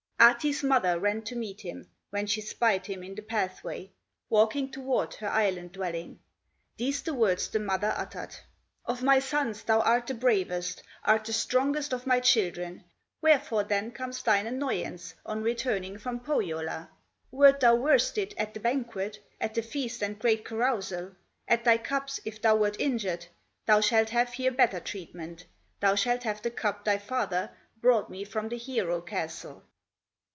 [0.23, 3.89] Ahti's mother ran to meet him, When she spied him in the pathway,
[4.29, 6.19] Walking toward her island dwelling;
[6.77, 8.35] These the words the mother uttered:
[8.85, 12.83] "Of my sons thou art the bravest, Art the strongest of my children;
[13.19, 16.91] Wherefore then comes thine annoyance, On returning from Pohyola?
[17.31, 21.15] Wert thou worsted at the banquet, At the feast and great carousal?
[21.47, 23.25] At thy cups, if thou wert injured,
[23.65, 25.47] Thou shalt here have better treatment,
[25.79, 29.63] Thou shalt have the cup thy father Brought me from the hero castle."